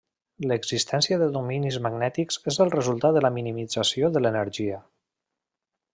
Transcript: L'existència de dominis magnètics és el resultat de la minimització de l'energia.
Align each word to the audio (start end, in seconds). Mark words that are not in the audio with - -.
L'existència 0.51 1.17
de 1.23 1.27
dominis 1.35 1.77
magnètics 1.87 2.41
és 2.53 2.59
el 2.67 2.73
resultat 2.77 3.15
de 3.19 3.25
la 3.27 3.33
minimització 3.39 4.13
de 4.17 4.25
l'energia. 4.25 4.81